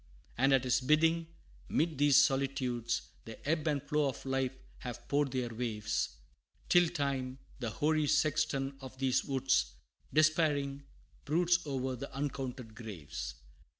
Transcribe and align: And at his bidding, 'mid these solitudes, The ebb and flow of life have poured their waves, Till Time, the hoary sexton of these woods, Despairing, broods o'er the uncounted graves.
And 0.35 0.51
at 0.51 0.63
his 0.63 0.81
bidding, 0.81 1.27
'mid 1.69 1.99
these 1.99 2.17
solitudes, 2.25 3.03
The 3.25 3.47
ebb 3.47 3.67
and 3.67 3.83
flow 3.83 4.09
of 4.09 4.25
life 4.25 4.57
have 4.79 5.07
poured 5.07 5.29
their 5.29 5.49
waves, 5.53 6.15
Till 6.69 6.89
Time, 6.89 7.37
the 7.59 7.69
hoary 7.69 8.07
sexton 8.07 8.79
of 8.81 8.97
these 8.97 9.23
woods, 9.23 9.75
Despairing, 10.11 10.85
broods 11.23 11.59
o'er 11.67 11.95
the 11.95 12.11
uncounted 12.15 12.73
graves. 12.73 13.35